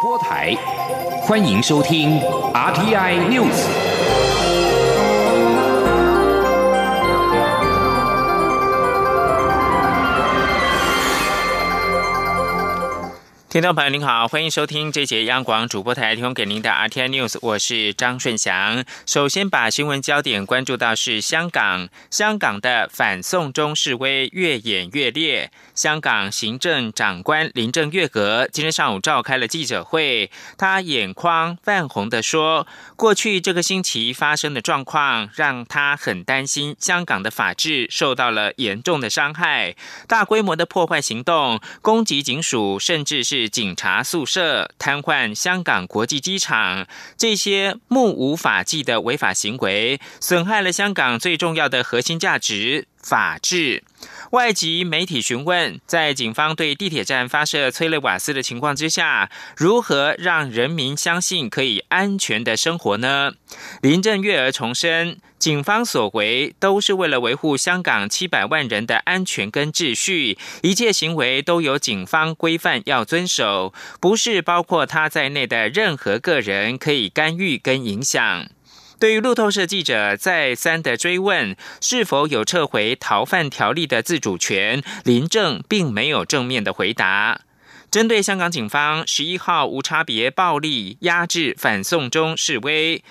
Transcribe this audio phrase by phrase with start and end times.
[0.00, 0.54] 播台，
[1.22, 2.20] 欢迎收听
[2.52, 3.87] RTI News。
[13.58, 18.84] 听众朋友您好，欢迎收听这节央广主播台提供给您的 RTI News，我是张顺祥。
[19.04, 25.50] 首先把新闻焦点关注到是香港，香港的反送中示威越演越烈。
[25.74, 32.64] 香港行政长官林郑月娥今天上午召开了记者会，她眼眶泛红的说
[32.94, 39.74] ：“过去这个星期发生的状况，让她很担心香港的法治受到了严重的伤害，
[40.06, 53.82] 大规模的破坏行动，攻击警署，甚至是。”警察宿舍瘫痪，香港国际机场，这些目无法纪的违法行为，损害了香港最重要的核心价值——法治。
[54.32, 63.32] 外籍媒体询问，在警方对地铁站发射催泪瓦斯的情况之下，如何让人民相信可以安全的生活呢？
[63.80, 65.18] 林郑月娥重申。
[65.38, 78.48] 警方所为都是为了维护香港七百万人的安全跟秩序，一切行为都有警方规范要遵守，不是包括他在内的任何个人可以干预跟影响。
[78.98, 87.42] 对于路透社记者再三的追问是否有撤回逃犯条例的自主权，林郑并没有正面的回答。
[87.92, 93.02] 针对香港警方十一号无差别暴力压制反送中示威。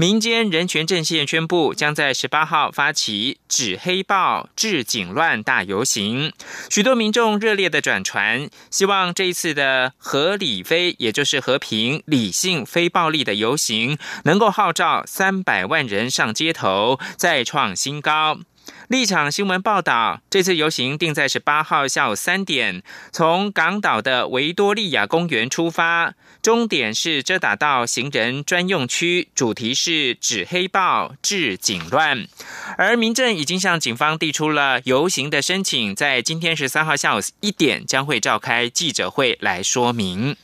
[0.00, 6.32] 民间人权阵线宣布，将在十八号发起“止黑暴、治警乱”大游行。
[6.70, 18.38] 许多民众热烈的转传，希望这一次的合理非，也就是和平、理性、非暴力的游行，能够号召三百万人上街头，再创新高。
[18.90, 32.26] 立场新闻报道，这次游行定在十八号下午三点，从港岛的维多利亚公园出发，终点是遮打道行人专用区，主题是止黑暴、治警乱。
[32.76, 40.36] 而民政已经向警方递出了游行的申请，在今天十三号下午一点将会召开记者会来说明。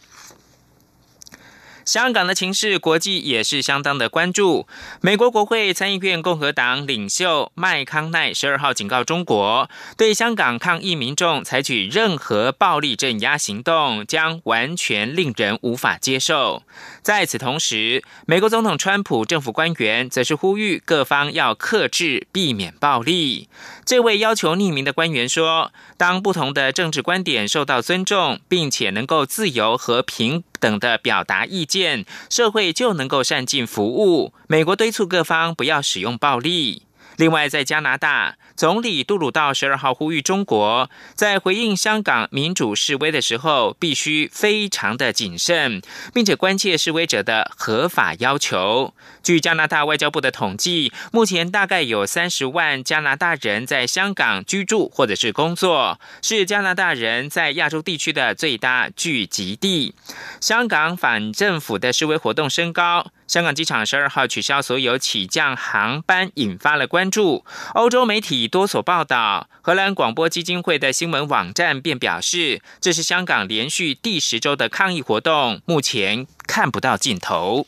[1.86, 4.66] 香港的情势，国际也是相当的关注。
[5.00, 16.64] 美国国会参议院共和党领袖麦康奈十二号警告中国，对香港抗议民众采取任何暴力镇压行动，将完全令人无法接受。
[17.02, 23.48] 在此同时，美国总统川普政府官员则是呼吁各方要克制，避免暴力。
[23.86, 36.82] 这位要求匿名的官员说：“当不同的政治观点受到尊重，并且能够自由和平等的表达意见，社会就能够善尽服务。”美国敦促各方不要使用暴力。
[37.16, 45.80] 另外，在加拿大，总理杜鲁道十二号呼吁中国在回应香港民主示威的时候，必须非常的谨慎，
[46.12, 48.92] 并且关切示威者的合法要求。
[49.26, 59.96] 据加拿大外交部的统计，目前大概有三十万加拿大人在香港居住或者是工作，是加拿大人在亚洲地区的最大聚集地。
[60.40, 63.10] 香港反政府的示威活动升高。
[63.26, 67.44] 香港机场十二号取消所有起降航班，引发了关注。
[67.74, 77.66] 欧洲媒体多所报道，荷兰广播基金会的新闻网站便表示，这是香港连续第十周的抗议活动，目前看不到尽头。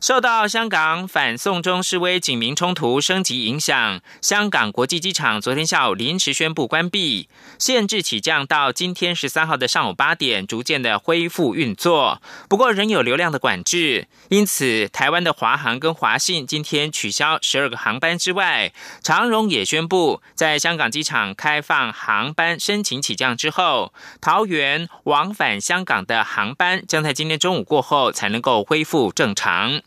[0.00, 7.28] 受到香港反送中示威警民冲突升级影响，香港国际机场昨天下午临时宣布关闭，
[7.58, 12.22] 限制起降到今天十三号的上午八点，逐渐的恢复运作。
[12.48, 18.72] 不过仍有流量的管制，因此台湾的华航跟华信今天取消十二个航班之外，
[19.02, 29.82] 长荣也宣布在香港机场开放航班申请起降之后，桃园往返香港的航班将在今天中午过后才能够恢复正常。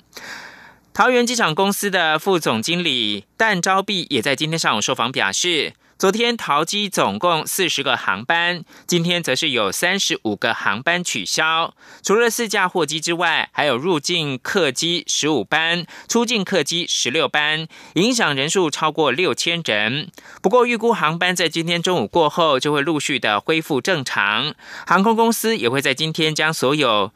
[0.93, 11.73] 桃园机场公司的副总经理但昭碧也在今天上午受访表示，昨天桃机总共四十个航班，今天则是有三十五个航班取消。
[12.03, 20.11] 除了四架货机之外，还有入境客机十五班，出境客机十六班，影响人数超过六千人。
[20.41, 24.53] 不过，预估航班在今天中午过后就会陆续的恢复正常。
[24.85, 27.11] 航空公司也会在今天将所有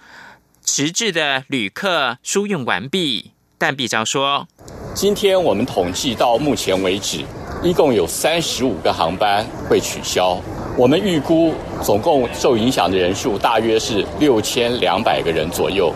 [0.69, 3.31] 迟滞的旅客输运完毕。
[3.57, 4.45] 但毕昭说
[4.93, 7.23] ：“今天我们统计到目前为止，
[7.63, 10.37] 一共有三十五个航班会取消。
[10.77, 15.91] 我们预估总共受影响的人数大约是六千两百个人左右。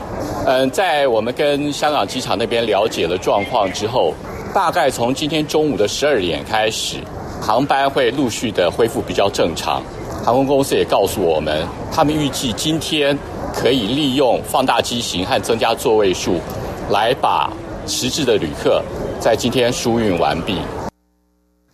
[0.47, 4.15] 嗯，在我们跟香港机场那边了解了状况之后，
[4.55, 6.95] 大概从今天中午的十二点开始，
[7.41, 9.83] 航班会陆续的恢复比较正常。
[10.23, 13.17] 航空公司也告诉我们，他们预计今天
[13.53, 16.39] 可以利用放大机型和增加座位数，
[16.89, 17.51] 来把
[17.85, 18.83] 迟滞的旅客
[19.19, 20.57] 在今天疏运完毕。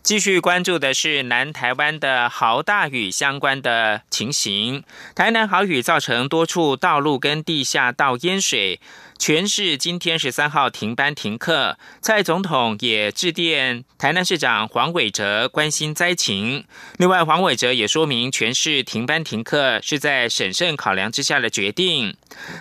[0.03, 4.83] 继续关注的是南台湾的豪大雨相关的情形。
[5.13, 8.80] 台南豪雨造成多处道路跟地下道淹水，
[9.18, 11.78] 全市今天十三号停班停课。
[12.02, 16.66] 蔡总统也致电台南市长黄伟哲关心灾情。
[16.98, 22.16] 另外，黄伟哲也说明，全市停班停课是在审慎考量之下的决定。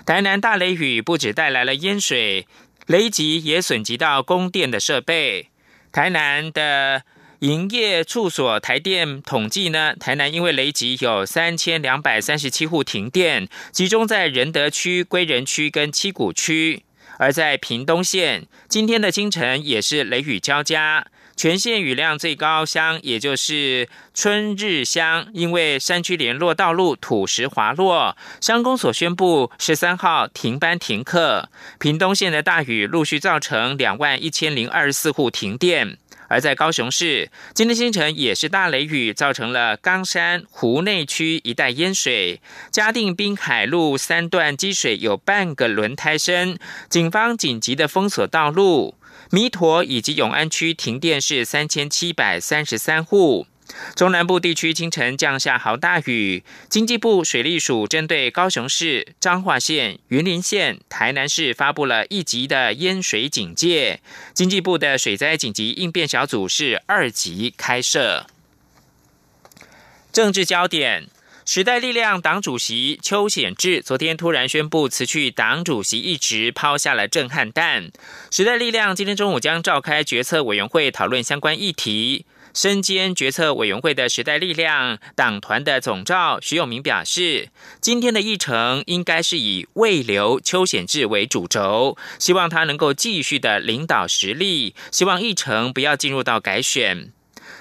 [0.04, 2.46] 台南大雷雨不止带来了淹水，
[2.86, 5.50] 雷击也损及到供电的设备。
[5.92, 7.02] 台南的。
[7.40, 16.82] 营业处所台电统计呢，台南因为雷击有三千两百三十七户停电，集中在仁德区、归仁区跟七股区。
[17.18, 31.50] 而在屏东县，今天的清晨也是雷雨交加，全县雨量最高乡也就是春日乡，因为山区联络道路土石滑落，乡公所宣布十三号停班停课。
[31.78, 35.98] 屏东县的大雨陆续造成两万一千零二十四户停电。
[36.28, 42.40] 而在高雄市，今天清晨也是大雷雨，造成了冈山湖内区一带淹水，
[42.70, 46.58] 嘉定滨海路三段积水有半个轮胎深，
[46.88, 48.94] 警方紧急的封锁道路。
[49.30, 53.46] 弥陀以及永安区停电是三千七百三十三户。
[53.94, 64.00] 中南部地区清晨降下豪大雨，经济部水利署针对高雄市、彰化县、云林县、台南市发布了一级的淹水警戒。
[64.32, 68.26] 经济部的水灾紧急应变小组是二级开设。
[70.12, 71.08] 政治焦点：
[71.44, 77.90] 时代力量党主席邱显志昨天突然宣布辞去党主席一职，抛下了震撼弹。
[78.30, 82.24] 时代力量今天中午将召开决策委员会讨论相关议题。
[82.56, 87.50] 身兼决策委员会的时代力量党团的总召徐永明表示，
[87.82, 97.12] 今天的议程应该是以未留邱显志为主轴，希望他能够继续的领导实力，希望议程不要进入到改选。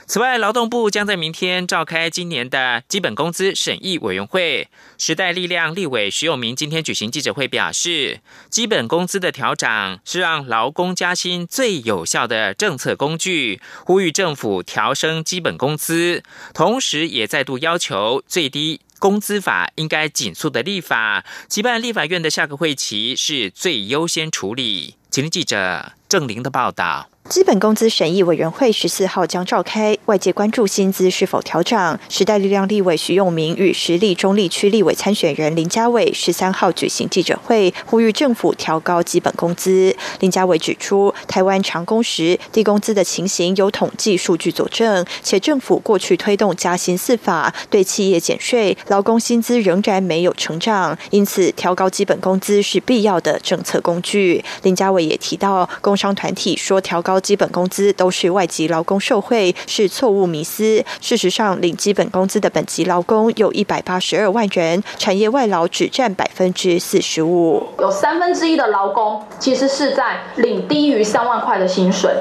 [0.08, 4.68] 此外，劳动部将在明天召开今年的基本工资审议委员会。
[5.00, 8.20] 时代力量立委徐永明今天举行记者会，表示，
[8.52, 16.22] 基本工资的调涨是让劳工加薪最有效的政策工具，呼吁政府调升基本工资，
[16.54, 24.94] 同时也再度要求最低工资法应该紧速的立法，期办立法院的下个会期是最优先处理。
[25.16, 27.08] 请听记者郑玲的报道。
[27.28, 32.00] 基本工资审议委员会十四号将召开，外界关注薪资是否调涨。
[32.08, 39.96] 时代力量立委徐永明与实力中立区立委参选人林家伟十三号举行记者会，呼吁政府调高基本工资。
[40.20, 54.46] 林家伟指出，台湾长工时、低工资的情形有统计数据佐证，且政府过去推动加薪四法，对企业减税，劳工薪资仍然没有成长，因此调高基本工资是必要的政策工具。
[54.62, 57.20] 林家伟也提到，工商团体说调高。
[57.20, 60.84] 基本工资都是外籍劳工受贿，是错误迷思。
[61.02, 67.64] 事实上，领基本工资的本籍劳工有一百八十二万人，产业外劳只占百分之四十五。
[67.80, 72.12] 有三分之一的劳工其实是在领低于三万块的薪水，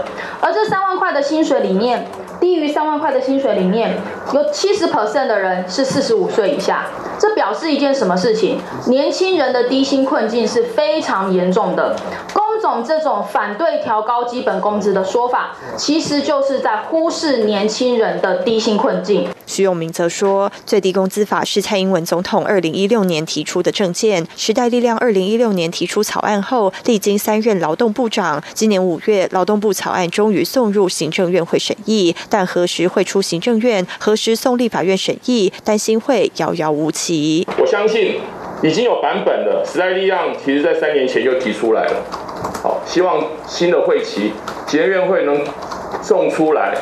[0.41, 2.07] 而这三万块的薪水里面，
[2.41, 3.97] 低于三万块的薪水里面
[4.33, 6.87] 有七十 percent 的人是四十五岁以下。
[7.19, 8.59] 这表示一件什么事情？
[8.87, 11.95] 年轻人的低薪困境是非常严重的。
[12.65, 19.29] 总这种反对调高基本工资的说法，其实就是在忽视年轻人的低薪困境。
[19.47, 37.47] 徐永明则说，最低工资法是蔡英文总统二零一六年提出的政见，时代力量二零一六年提出草案后，历经三任劳动部长，今年五月劳动部草案终于送入行政院会审议，但何时会出行政院，何时送立法院审议，担心会遥遥无期。
[37.59, 38.23] 我相信。
[38.63, 42.24] 已经有版本了，时代力量其实在三年前就提出来了。
[42.63, 44.33] 好，希望新的会期，
[44.67, 45.45] 结院会能
[46.03, 46.75] 送出来。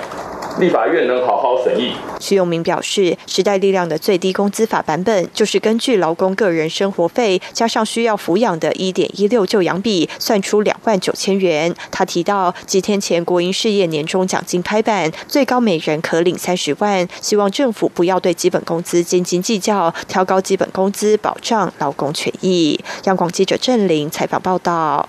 [0.58, 1.94] 立法院能好好审议。
[2.20, 11.74] 徐永明表示，时代力量的最低工资法版本就是根据劳工个人生活费加上需要抚养的一点一六就养比算出两万九千元。
[11.90, 22.78] 他提到，几天前国营事业年终奖金拍板，最高每人可领三十万，希望政府不要对基本工资斤斤计较，调高基本工资，保障劳工权益。
[23.04, 25.08] 央广记者郑玲采访报道。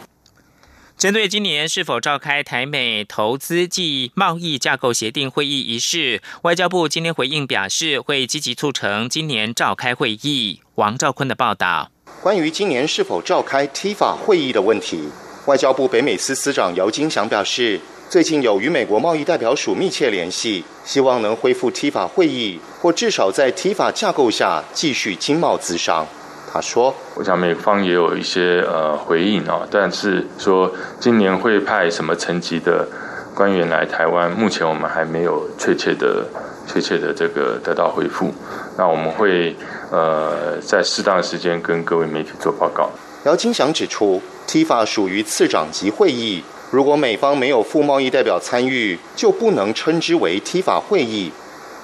[1.03, 10.61] 针对今年是否召开台美投资暨贸易架构协定会议一事，外交部今天回应表示，会积极促成今年召开会议。
[10.75, 11.91] 王兆坤的报道：
[12.21, 15.09] 关于今年是否召开 T 法会议的问题，
[15.45, 17.81] 外交部北美司司长姚金祥表示。
[18.09, 26.05] 最近有与美国贸易代表署密切联系，希望能恢复 T 法会议，或至少在 T 法架构下继续经贸资商。
[26.53, 32.87] 他说：“我想美方也有一些呃回应啊，但是说今年会派什么层级的
[33.33, 36.23] 官员来台湾，目前我们还没有确切的、
[36.67, 38.31] 确切的这个得到回复。
[38.77, 39.55] 那我们会
[39.89, 42.91] 呃在适当的时间跟各位媒体做报告。”
[43.25, 46.43] 姚金祥指出，TIFA 属于次长级会议。
[46.69, 51.31] 如果美方没有副贸易代表参与，就不能称之为 TIFA 会议。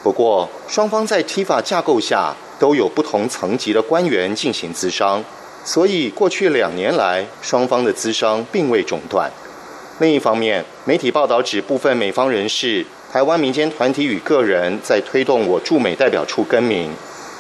[0.04, 5.24] 不过，双方在 TIFA 架构下都有不同层级的官员进行咨商，
[5.64, 9.32] 所以过去两年来，双方的咨商并未中断。
[10.00, 16.92] 另一方面，媒体报道指部分美方人士、台湾民间团体与个人在推动我驻美代表处更名。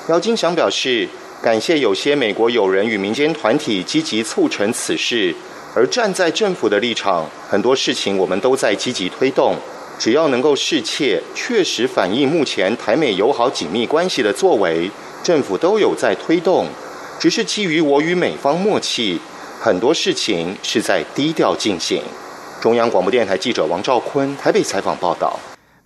[0.07, 1.07] 姚金祥表示，
[1.41, 5.35] 感谢有些美国友人与民间团体积极促成此事。
[5.75, 9.55] 而站在政府的立场，很多事情我们都在积极推动。
[9.99, 14.89] 只要能够适切、确实反映目前台美友好紧密关系的作为，
[15.29, 16.65] 政府都有在推动。
[17.19, 19.19] 只是基于我与美方默契，
[19.59, 22.01] 很多事情是在低调进行。
[22.59, 25.39] 中央广播电台记者王兆坤台北采访报道。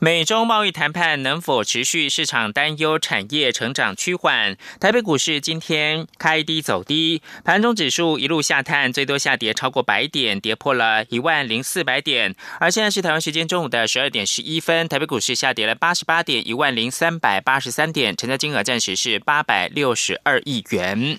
[0.03, 2.09] 美中贸易谈判能否持续？
[2.09, 4.57] 市场担忧产业成长趋缓。
[4.77, 12.35] 台北股市今天开低走低，盘中指数一路下探，最多下跌超过百点，跌破了一万零四百点。
[12.59, 21.17] 而现在是台湾时间中午的十二点十一分，台北股市下跌了八十八点，一万零三百八十三点，成交金额暂时是八百六十二亿元。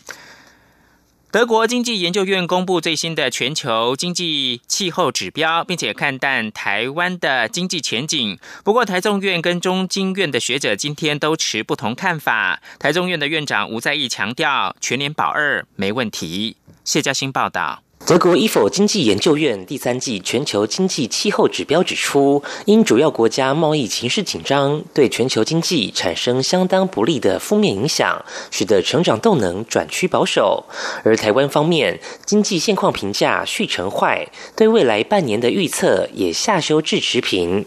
[1.34, 8.38] 德国经济研究院公布最新的全球经济气候指标，并且看淡台湾的经济前景。
[8.62, 12.62] 不过，台中院跟中经院的学者今天都持不同看法。
[12.78, 16.56] 台中院的院长吴在义强调，全年保二没问题。
[16.84, 17.82] 谢嘉欣报道。
[18.06, 30.64] 德国伊否经济研究院第三季全球经济气候指标指出，因主要国家贸易情势紧张，对全球经济产生相当不利的负面影响，使得成长动能转趋保守。
[31.02, 37.64] 而台湾方面，经济现况评价续成坏，对未来半年的预测也下修至持平。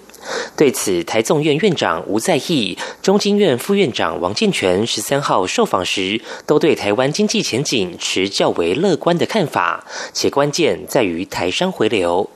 [0.55, 12.29] 对此，台纵院院长吴在义、中经院副院长王建全十三号受访时，都对台湾经济前景持较为乐观的看法，且关键在于台商回流。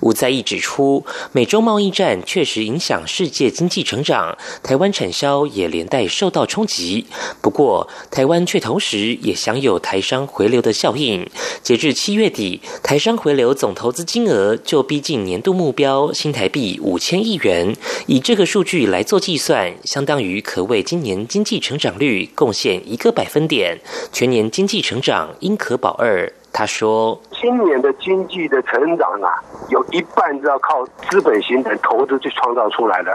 [0.00, 7.06] 吴在义指出，美洲贸易战确实影响世界经济成长，台湾产销也连带受到冲击。
[7.40, 11.28] 不过，台湾却同时也享有台商回流的效应。
[11.62, 17.74] 截至七月底，台商回流总投资金额就逼近年度目标新台币五千亿元。
[18.06, 23.78] 以这个数据来做计算，相当于可为今年经济成长率贡献一个百分点，
[24.12, 26.32] 全年经济成长应可保二。
[26.56, 33.10] 他说：“今年的经济的成长啊，有一半是要靠资本形成投资去创造出来的。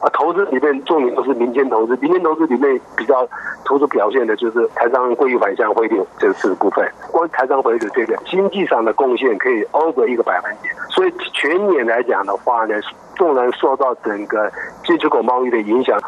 [0.00, 3.28] 啊，投资里面重点都是民间投资，民间投资里面比较
[3.62, 6.90] 突出表现的就是台商归于反向汇率这四个部分。
[7.10, 12.74] 光台商汇率这个经济上的贡献可以 over 一个百分点，所以全年来讲的话呢。”
[13.14, 14.50] 纵然受到整个
[14.84, 16.00] 进出口贸易的影响，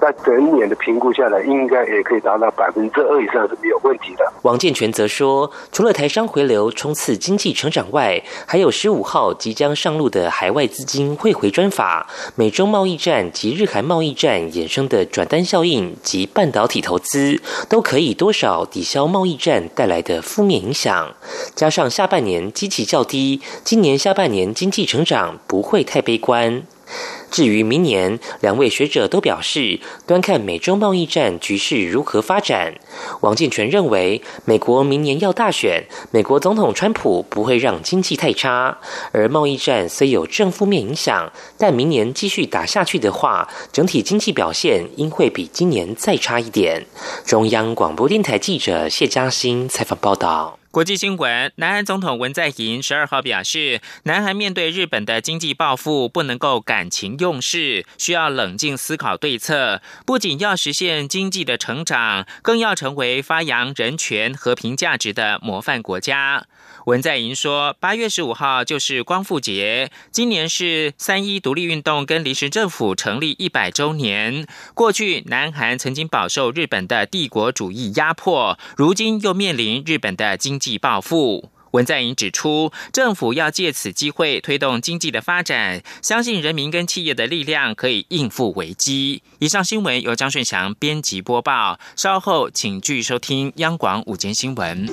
[0.00, 4.32] 在整年的评估下来，应该也可以达到百分之二以上是没有问题的。
[4.42, 21.12] 王建全则说，除了台商回流冲刺经济成长外，还有十五号即将上路的海外资金汇回专法、美中贸易战及日韩贸易战衍生的转单效应及半导体投资，都可以多少抵消贸易战带来的负面影响。
[21.54, 26.62] 加上下半年基期较低，今年下半年经济成长不会太悲观。
[27.30, 32.74] 至于明年，两位学者都表示，端看美中贸易战局势如何发展。
[33.20, 38.78] 王建全认为，美国明年要大选，美国总统川普不会让经济太差。
[39.12, 46.86] 而贸易战虽有正负面影响，但明年继续打下去的话，整体经济表现应会比今年再差一点。
[47.24, 50.58] 中央广播电台记者谢嘉欣采访报道。
[50.78, 59.82] 国际新闻：南韩总统文在寅十二号表示，南韩面对日本的经济报复，不能够感情用事，需要冷静思考对策。
[60.06, 66.46] 不仅要实现经济的成长，更要成为发扬人权、和平价值的模范国家。
[66.88, 74.46] 文在寅说：“八月十五号就是光复节，今年是三一独立运动跟临时政府成立一百周年。
[74.72, 89.22] 过去南韩曾经饱受日本的帝国主义压迫，如今又面临日本的经济报复。”文在寅指出，政府要借此机会推动经济的发展，相信人民跟企业的力量可以应付危机。
[89.40, 94.86] 以上新闻由张顺祥编辑播报，稍后请继续收听央广午间新闻。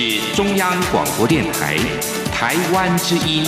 [0.00, 1.76] 是中央广播电台
[2.32, 3.44] 台湾之音，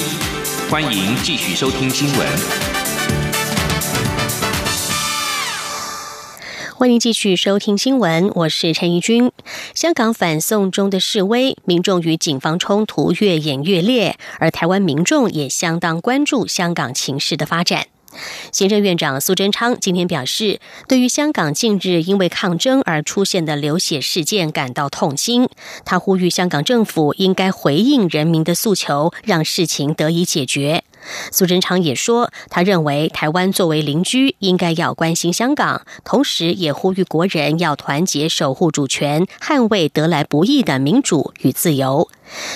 [0.68, 2.28] 欢迎继续收听新闻。
[6.74, 9.30] 欢迎继续收听新闻，我是陈怡君。
[9.76, 17.86] 香港反送中的示威，民众与警方冲突越演越烈，而台湾民众也相当关注香港情势的发展。
[18.52, 25.48] 行政院长苏贞昌今天表示，对于香港近日因为抗争而出现的流血事件感到痛心。
[25.84, 30.84] 他呼吁香港政府应该回应人民的诉求，让事情得以解决。
[31.32, 42.10] 苏贞昌也说，他认为台湾作为邻居，应该要关心香港，同时也呼吁国人要团结守护主权，捍卫得来不易的民主与自由。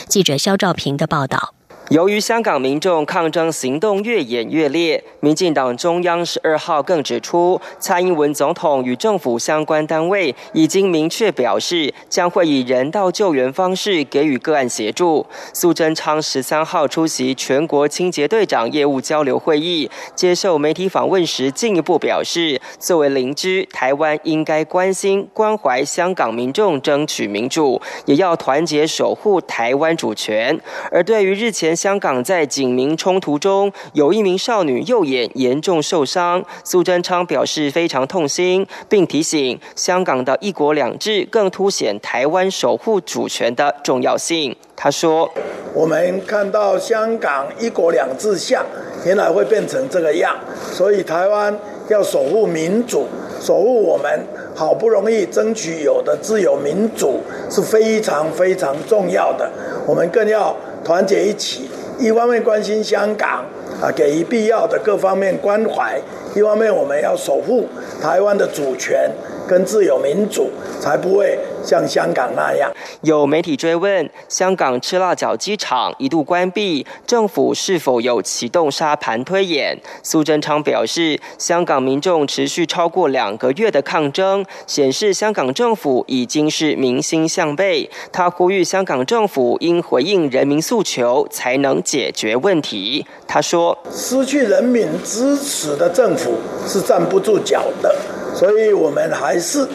[0.08, 1.54] 记者肖兆平的报道。
[1.91, 15.26] 由于香港民众抗争行动越演越烈，民进党中央十二号更指出，蔡英文总统与政府相关单位已经明确表示，将会以人道救援方式给予个案协助。
[15.53, 30.59] 苏贞昌十三号出席全国清洁队长业务交流会议，接受媒体访问时，进一步表示，作为邻居，台湾应该关心关怀香港民众争取民主，也要团结守护台湾主权。
[30.91, 36.45] 而对于日前，香港在警民冲突中，有一名少女右眼严重受伤。
[36.62, 44.54] 苏贞昌表示非常痛心，并提醒香港的一国两制更凸显台湾守护主权的重要性。
[44.76, 45.31] 他说
[45.73, 48.64] ：“我们看到香港一国两制下，
[49.07, 50.37] 原来会变成这个样，
[50.73, 51.57] 所以台湾
[51.88, 53.07] 要守护民主，
[53.40, 59.50] 守护我们好不容易争取有的自由民主是非常非常重要的。
[59.87, 60.54] 我们更要。”
[60.85, 63.45] 团结一起，一方面关心香港，
[63.81, 65.97] 啊，给予必要的各方面关怀；
[66.35, 67.67] 一方面我们要守护
[68.00, 69.11] 台湾的主权。
[69.47, 70.49] 跟自由民主，
[70.81, 72.71] 才不会像香港那样。
[73.02, 79.79] 有媒体追问，香港吃辣椒机场一度关闭，政府是否有启动沙盘推演？
[80.03, 87.90] 苏贞昌表示，香港民众持续超过两个月的抗争，显示香港政府已经是民心向背。
[88.12, 93.07] 他呼吁香港政府应回应人民诉求，才能解决问题。
[93.27, 96.35] 他说：“失去人民支持的政府
[96.66, 97.94] 是站不住脚的。”
[98.35, 99.66] 所以我们还是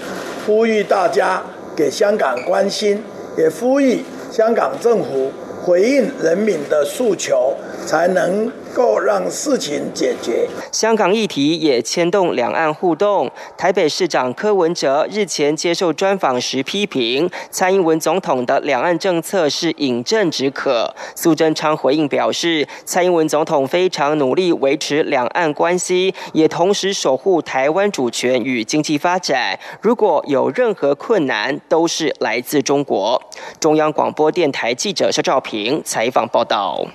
[0.45, 1.41] 呼吁大家
[1.80, 3.02] 给香港关心，
[3.38, 5.32] 也呼吁香港政府
[5.63, 8.52] 回应人民的诉求，才能。
[8.74, 10.48] 够让事情解决。
[10.72, 13.30] 香港议题也牵动两岸互动。
[13.58, 20.94] 台北市长柯文哲日前接受专访时批评蔡英文总统的两岸政策是饮鸩止渴。
[21.15, 29.60] 苏贞昌回应表示，蔡英文总统非常努力维持两岸关系，也同时守护台湾主权与经济发展。
[29.82, 33.22] 如果有任何困难，都是来自中国。
[33.60, 36.86] 中央广播电台记者肖兆平采访报道。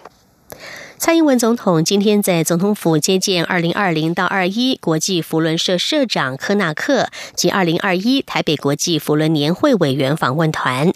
[1.04, 10.90] 蔡英文总统今天在总统府接见二零二零到二一国际福伦社社长科纳克及二零二一台北国际福伦年会委员访问团。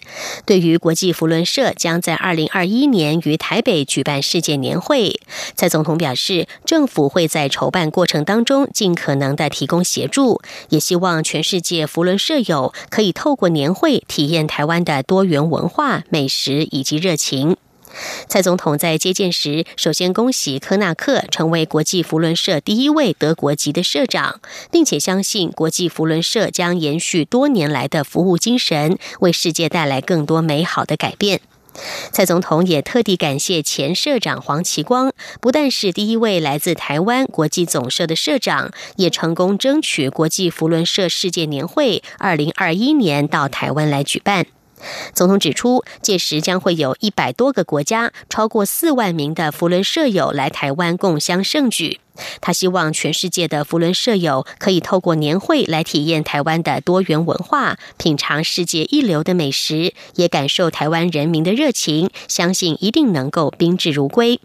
[0.47, 5.21] 对于国际福伦社将在二零二一年于台北举办世界年会，
[5.53, 17.57] 蔡总统表示，政府会在筹办过程当中尽可能的提供协助，也希望全世界福伦社友可以透过年会体验台湾的多元文化、美食以及热情。
[18.27, 24.39] 蔡总统在接见时，首先恭喜科纳克成为国际福伦社第一位德国籍的社长，
[24.71, 31.41] 并且相信国际福伦社将延续多年来的服务精神，为世界带来更多美好的改变。
[32.11, 44.45] 蔡总统也特地感谢前社长黄奇光，不但是第一位来自台湾国际总社的社长，也成功争取国际福伦社世界年会二零二一年到台湾来举办。
[45.13, 51.99] 总统指出，届时将会有一百多个国家、超过四万名的福伦社友来台湾共襄盛举。
[52.41, 64.41] 他希望全世界的福伦社友可以透过年会来体验台湾的多元文化，品尝世界一流的美食，也感受台湾人民的热情，相信一定能够宾至如归。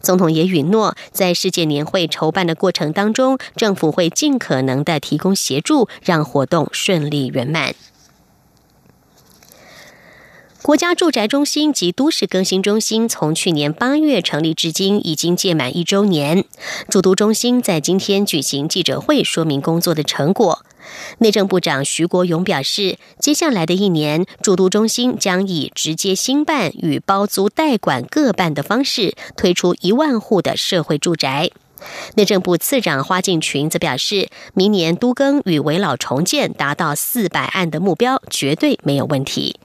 [0.00, 7.74] 总统也允诺，在世界年会筹办的过程当中，政府会尽可能的提供协助，让活动顺利圆满。
[10.68, 16.44] 国家住宅中心及都市更新中心从去年八月成立至今，已经届满一周年。
[16.90, 20.62] 住都中心在今天举行记者会，说明工作的成果。
[21.20, 31.50] 内政部长徐国勇表示，接下来的一年，住都中心将以直接兴办与包租代管各办的方式，推出一万户的社会住宅。
[32.14, 39.58] 内政部次长花敬群则表示，明年都更与围老重建达到四百案的目标，绝对没有问题。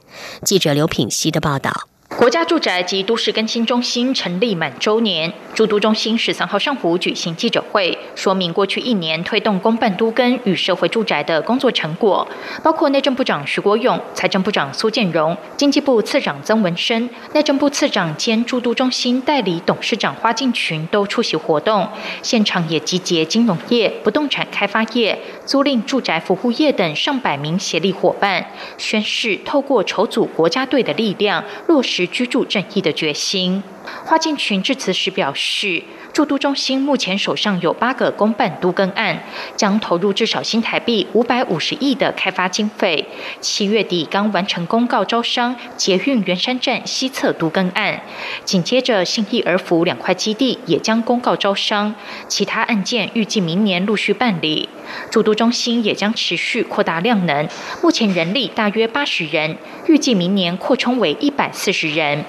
[0.44, 1.93] 记者刘品希的报道。
[2.18, 12.26] 国家住宅及都市更新中心成立满周年，住都中心十三号上午举行记者会，说明过去一年推动公办都更与社会住宅的工作成果，
[12.62, 21.88] 包括内政部长徐国勇、财政部长苏建荣、经济部次长曾文生、内政部次长兼住都中心代理董事长花敬群都出席活动，
[22.22, 28.46] 现场也集结金融业、不动产开发业、租赁住宅服务业等上百名协力伙伴，
[28.78, 32.03] 宣誓透过筹组国家队的力量，落实。
[32.08, 33.64] 居住正义的决心。
[34.06, 35.84] 花建群致辞时表示。
[36.14, 39.24] 驻都中心目前手上有八个公办都更案，
[39.58, 43.04] 将投入至少新台币五百五十亿的开发经费。
[43.42, 48.00] 七月底刚完成公告招商捷运圆山站西侧都更案，
[48.46, 51.96] 紧接着信义儿福两块基地也将公告招商，
[52.28, 54.70] 其他案件预计明年陆续办理。
[55.10, 57.50] 驻都中心也将持续扩大量能，
[57.82, 62.24] 目前人力大约八十人，预计明年扩充为一百四十人。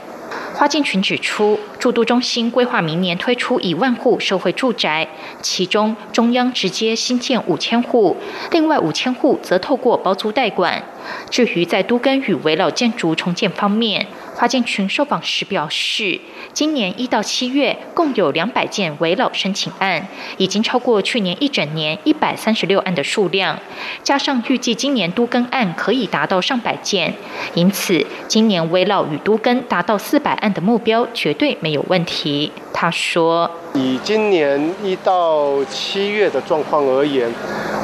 [0.55, 5.09] 花建群指出，住都中心规划明年推出一万户社会住宅，
[5.43, 8.17] 其中中央直接新建五千户，
[8.53, 10.85] 另外五千户则透过包租代管。
[11.29, 14.07] 至于在都根与围绕建筑重建方面，
[14.45, 16.21] 花建群受访时表示，
[16.53, 23.59] 今年一到七月共有两百件围老申请案，已经超过去年一整年一百三十六案的数量。
[24.03, 27.15] 加上预计今年都更案可以达到上百件，
[27.55, 32.53] 因此今年围老与都更达到四百案的目标绝对没有问题。
[32.71, 37.33] 他说：“以今年一到七月的状况而言，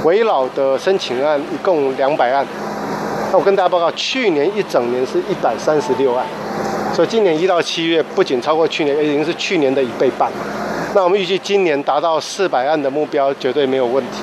[0.05, 2.47] 围老的申请案一共两百案。”
[3.33, 6.27] 那我跟大家报告，去年一整年是一百三十六案，
[7.01, 10.31] 所以今年一到七月不仅超过去年，已经是去年的一倍半。
[10.95, 14.19] 那我们预计今年达到四百案的目标绝对没有问题。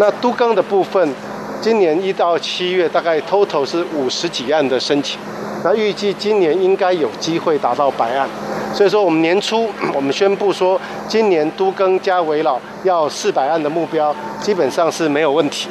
[0.00, 1.14] 那都更的部分，
[1.60, 5.20] 今年一到七月大概 total 是五十几案的申请，
[5.62, 8.28] 那预计今年应该有机会达到百案。
[8.74, 15.68] 所以说我们年初 我们宣布说，今年都更加围绕要四百案的目标，基本上是没有问题。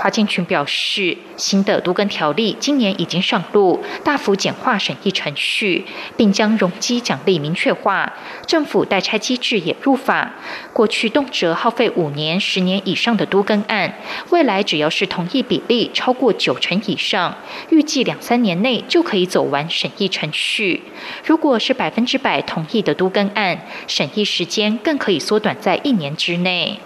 [0.00, 5.84] 华建群表示，新的都更条例今年已经上路，大幅简化审议程序，
[6.16, 8.10] 并将容积奖励明确化，
[8.46, 10.32] 政府代拆机制也入法。
[10.72, 13.94] 过去动辄耗费五年、十年以上的都更案，
[14.30, 17.36] 未来只要是同意比例超过九成以上，
[17.68, 20.82] 预计两三年内就可以走完审议程序。
[21.26, 26.80] 如果是百分之百同意的都更案，审议时间更可以缩短在一年之内。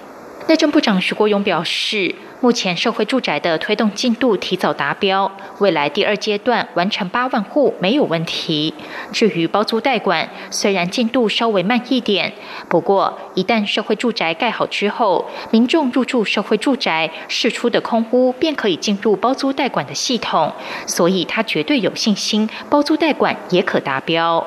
[0.48, 2.12] 内政部长徐国勇表示。
[2.44, 8.74] 目前社会住宅的推动进度提早达标，未来第二阶段完成八万户没有问题。
[9.10, 12.34] 至于包租代管，虽然进度稍微慢一点，
[12.68, 20.52] 不过一旦社会住宅盖好之后，民众入住社会住宅释出的空屋便可以进入包租代管的系统，
[20.86, 24.46] 所以他绝对有信心包租代管也可达标。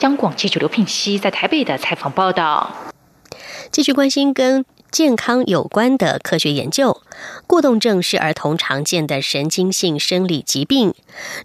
[0.00, 2.70] 央广记者刘聘熙在台北的采访报道，
[3.70, 4.66] 继续关心跟。
[4.90, 7.02] 健康有关的科学研究，
[7.46, 10.94] 过动症是儿童常见的神经性生理疾病。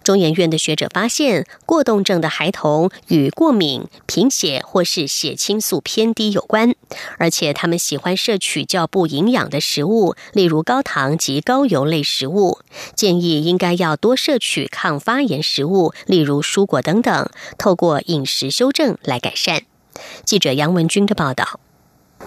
[0.02, 6.74] 中研院的学者发现，过动症的孩童与过敏、贫血或是血清素偏低有关，
[7.18, 12.60] 而且他们喜欢摄取较不营养的食物，例如高糖及高油类食物。
[12.96, 17.28] 建议应该要多摄取抗发炎食物，例如蔬果等等，
[17.58, 19.62] 透过饮食修正来改善。
[20.24, 21.60] 记者杨文军的报道。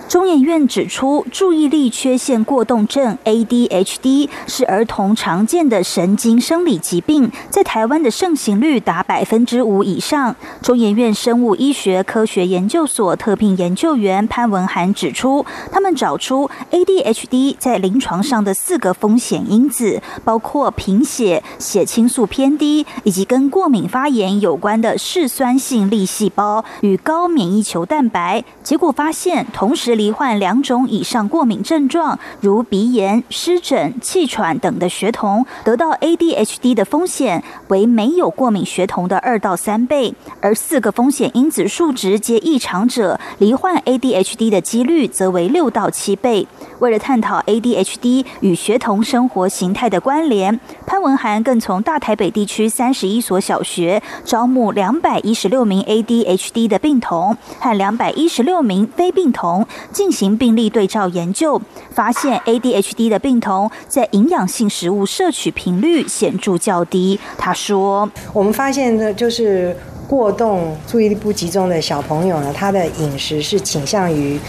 [0.07, 10.33] 中研院指出，注意力缺陷过动症 （ADHD） 是儿童常见的神经生理疾病，在台湾的盛行率达百分之五以上。
[10.61, 28.43] 中研院生物医学科学研究所特聘研究员潘文涵指出，他们找出 ADHD 在临床上的四个风险因子，包括贫血、血清素偏低，以及跟过敏发炎有关的嗜酸性粒细胞与高免疫球蛋白。
[28.63, 46.47] 结果发现，同时罹患两种以上过敏症状，如鼻炎、湿疹、气喘等的学童，得到 ADHD 的风险为没有过敏学童的二到三倍；而四个风险因子数值皆异常者，罹患 ADHD 的几率则为六到七倍。
[46.79, 59.66] 为了探讨 ADHD 与学童生活形态的关联，潘文涵更从大台北地区三十一所小学招募两百一十六名 ADHD 的病童和两百一十六名非病童。
[59.91, 67.19] 进行病例对照研究，发现 ADHD 的病童在营养性食物摄取频率显著较低。
[67.37, 69.75] 他说：“我们发现的就是
[70.07, 74.39] 过动、注意力不集中的小朋友呢，他的饮食是倾向于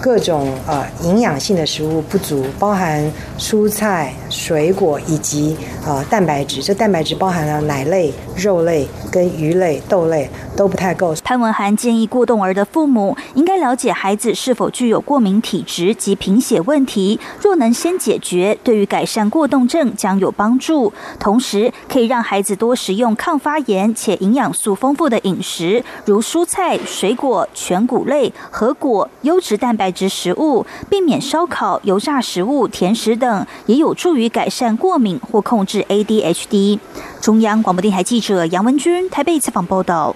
[0.00, 6.62] 各种呃营养性的食物不足，包含蔬菜、水果以及呃蛋白质。
[6.62, 11.14] 这蛋白质包含了奶类、肉类跟鱼类、豆类都不太够。
[11.24, 20.92] 潘文涵建议过动儿的父母应该了解孩子是否具有过敏体质及贫血问题，若能先解决，对于改善过动症将有帮助。
[21.18, 36.78] 同时，可以让孩子多食用抗发炎且营养素丰富的饮食，如蔬菜、水果、全谷类、核果、优质蛋白质食物，避免烧烤、油炸食物、甜食等，也有助于改善过敏或控制 ADHD。
[37.20, 40.14] 中央广播电台记者杨文君台北采访报道。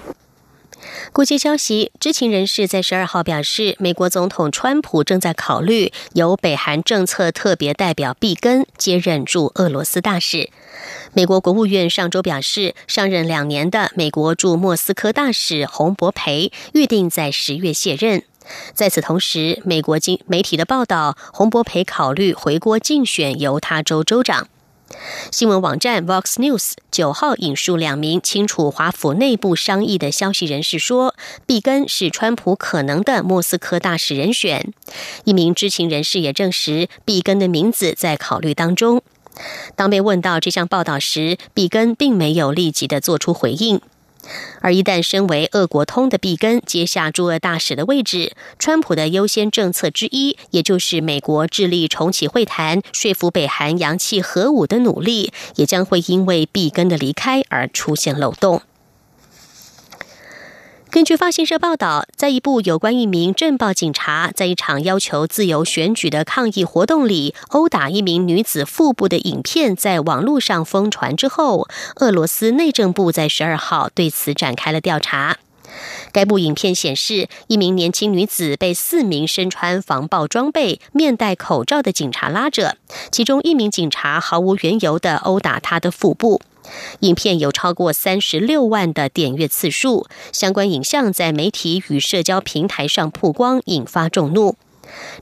[1.12, 10.50] 国际消息，知情人士在十二号表示，美国总统川普正在考虑由北韩政策特别代表毕根接任驻俄罗斯大使。
[11.12, 18.24] 美国国务院上周表示，上任两年的美国驻莫斯科大使洪博培预定在十月卸任。
[18.74, 24.48] 在此同时，美国经媒体的报道，洪博培考虑回国竞选犹他州州长。
[25.32, 31.14] 新闻网站 Vox News 九号引述两名清楚华府内部商议的消息人士说，
[31.46, 34.72] 毕根是川普可能的莫斯科大使人选。
[35.24, 39.02] 一名知情人士也证实，毕根的名字在考虑当中。
[39.74, 43.80] 当被问到这项报道时，毕根并没有立即的做出回应。
[44.60, 58.62] 而一旦身为俄国通的毕根接下驻俄大使的位置，川普的优先政策之一，也就是美国致力重启会谈、说服北韩扬弃核武的努力，也将会因为毕根的离开而出现漏洞。
[60.94, 75.38] 根据发现社报道，在一部有关一名镇暴警察在一场要求自由选举的抗议活动里殴打一名女子腹部的影片在网络上疯传之后，俄罗斯内政部在十二号对此展开了调查。
[76.12, 82.76] 该部影片显示，一名年轻女子被四名身穿防暴装备、面戴口罩的警察拉着，
[83.10, 86.40] 其中一名警察毫无缘由的殴打她的腹部。
[87.00, 94.56] 影片有超过三十六万的点阅次数，相关影像在媒体与社交平台上曝光，引发众怒。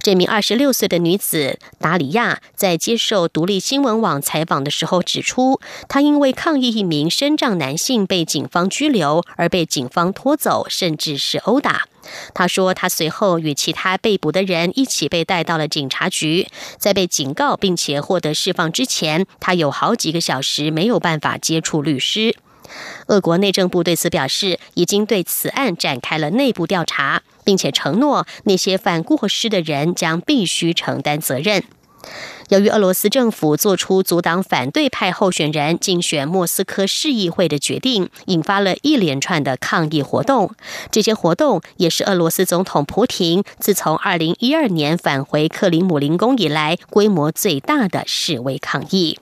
[0.01, 11.87] 这名二十六岁的女子达里亚在接受独立新闻网采访的时候指出，她因为抗议一名身障男性被警方拘留而被警方拖走，甚至是殴打。
[12.35, 22.35] 她说，她随后与其他被捕的人一起被带到了警察局，在被警告并且获得释放之前，她有好几个小时没有办法接触律师。
[23.09, 31.63] 俄国内政部对此表示，已经对此案展开了内部调查，并且承诺那些犯过失的人将必须承担责任。
[32.49, 40.55] 由于俄罗斯政府做出阻挡反对派候选人竞选莫斯科市议会的决定，引发了一连串的抗议活动。
[40.91, 49.21] 这些活动也是俄罗斯总统普廷自从二零一二年返回克里姆林宫以来规模最大的示威抗议。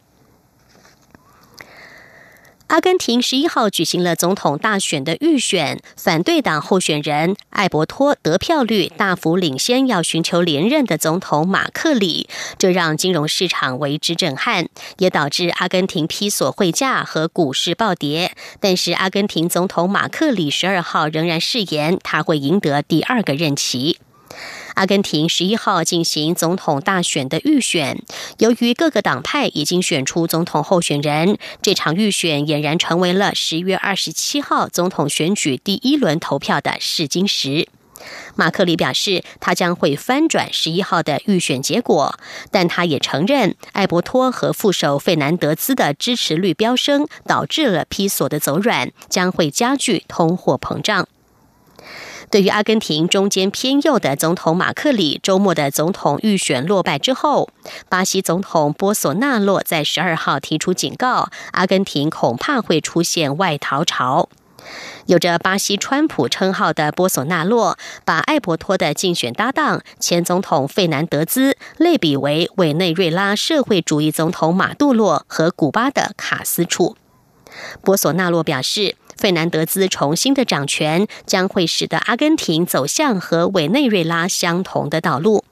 [2.70, 12.28] 阿根廷十一号举行了总统大选的预选，反对党候选人艾伯托得票率大幅领先，要寻求连任的总统马克里，
[12.58, 18.36] 这让金融市场为之震撼，也导致阿根廷披索汇价和股市暴跌。
[18.60, 23.98] 但是，阿根廷总统马克里十二号仍然誓言他会赢得第二个任期。
[24.74, 28.02] 阿根廷十一号进行总统大选的预选，
[28.38, 37.68] 由于各个党派已经选出总统候选人，这场预选俨然成为了十月二十七号总统选举第一轮投票的试金石。
[38.34, 42.18] 马克里表示，他将会翻转十一号的预选结果，
[42.50, 51.06] 但他也承认艾伯托和副手费南德兹的支持率飙升，导致了披索的走软，将会加剧通货膨胀。
[52.30, 57.50] 对于阿根廷中间偏右的总统马克里周末的总统预选落败之后，
[57.88, 64.28] 巴西总统波索纳洛在十二号提出警告，阿根廷恐怕会出现外逃潮。
[65.06, 76.96] 有着“巴西川普”称号的波索纳洛，把艾伯托的竞选搭档前总统费南德兹类比为委内瑞拉社会主义总统马杜洛和古巴的卡斯楚。
[77.82, 78.94] 波索纳洛表示。
[79.20, 85.44] 费南德兹重新的掌权将会使得阿根廷走向和委内瑞拉相同的道路。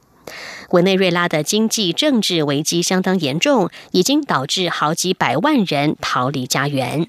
[0.70, 7.08] 委内瑞拉的经济政治危机相当严重，已经导致好几百万人逃离家园。